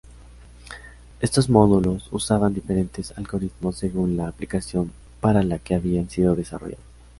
Estos 1.19 1.47
módulos 1.47 2.07
usaban 2.11 2.55
diferentes 2.55 3.15
algoritmos 3.19 3.77
según 3.77 4.17
la 4.17 4.29
aplicación 4.29 4.91
para 5.19 5.43
la 5.43 5.59
que 5.59 5.75
habían 5.75 6.09
sido 6.09 6.33
desarrolladas. 6.35 6.83